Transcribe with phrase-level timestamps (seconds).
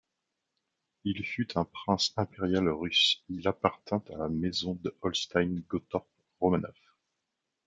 [1.03, 6.73] Il fut un prince impérial russe, il appartint à la Maison de Holstein-Gottorp-Romanov.